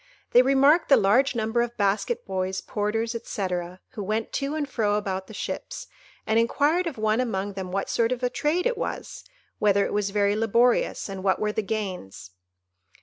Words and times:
They 0.31 0.41
remarked 0.41 0.89
the 0.89 0.97
large 0.97 1.35
number 1.35 1.61
of 1.61 1.77
basket 1.77 2.25
boys, 2.25 2.59
porters, 2.59 3.15
&c., 3.23 3.47
who 3.89 4.01
went 4.03 4.33
to 4.33 4.55
and 4.55 4.67
fro 4.67 4.95
about 4.95 5.27
the 5.27 5.33
ships, 5.35 5.85
and 6.25 6.39
inquired 6.39 6.87
of 6.87 6.97
one 6.97 7.19
among 7.21 7.53
them 7.53 7.71
what 7.71 7.87
sort 7.87 8.11
of 8.11 8.23
a 8.23 8.29
trade 8.31 8.65
it 8.65 8.79
was—whether 8.79 9.85
it 9.85 9.93
was 9.93 10.09
very 10.09 10.35
laborious—and 10.35 11.23
what 11.23 11.37
were 11.37 11.51
the 11.51 11.61
gains. 11.61 12.31